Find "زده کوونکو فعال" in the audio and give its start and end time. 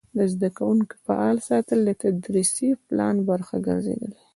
0.33-1.37